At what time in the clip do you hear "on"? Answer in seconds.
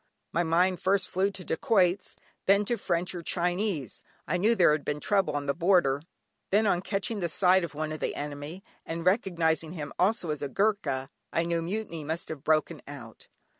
5.35-5.45, 6.65-6.81